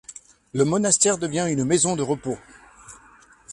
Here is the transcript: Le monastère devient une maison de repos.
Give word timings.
Le 0.53 0.65
monastère 0.65 1.19
devient 1.19 1.45
une 1.47 1.63
maison 1.63 1.95
de 1.95 2.01
repos. 2.01 2.35